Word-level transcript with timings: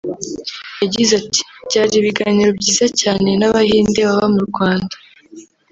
yagize 0.81 1.11
ati 1.21 1.41
“Byari 1.67 1.93
ibiganiro 2.01 2.49
byiza 2.59 2.85
cyane 3.01 3.29
n’Abahinde 3.39 3.99
baba 4.07 4.27
mu 4.35 4.41
Rwanda 4.49 4.95